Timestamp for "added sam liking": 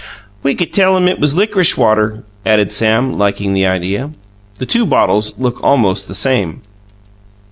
2.43-3.53